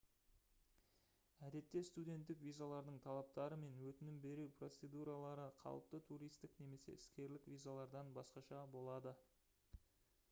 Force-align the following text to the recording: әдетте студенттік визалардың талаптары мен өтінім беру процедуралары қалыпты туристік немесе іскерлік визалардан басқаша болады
әдетте 1.47 1.81
студенттік 1.89 2.41
визалардың 2.45 2.97
талаптары 3.07 3.59
мен 3.65 3.77
өтінім 3.91 4.17
беру 4.25 4.47
процедуралары 4.63 5.47
қалыпты 5.61 6.01
туристік 6.09 6.59
немесе 6.65 6.99
іскерлік 6.99 7.49
визалардан 7.55 8.13
басқаша 8.19 8.67
болады 8.79 9.17